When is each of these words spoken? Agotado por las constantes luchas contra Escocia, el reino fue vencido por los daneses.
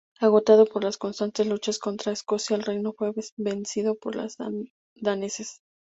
Agotado 0.19 0.65
por 0.65 0.83
las 0.83 0.97
constantes 0.97 1.45
luchas 1.45 1.77
contra 1.77 2.11
Escocia, 2.11 2.55
el 2.55 2.63
reino 2.63 2.91
fue 2.91 3.13
vencido 3.37 3.93
por 3.99 4.15
los 4.15 4.35
daneses. 4.95 5.61